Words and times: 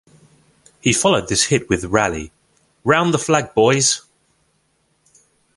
He 0.81 0.93
followed 0.93 1.27
this 1.29 1.43
hit 1.43 1.69
with 1.69 1.83
Rally 1.85 2.31
'Round 2.83 3.13
the 3.13 3.19
Flag, 3.19 3.53
Boys! 3.53 4.01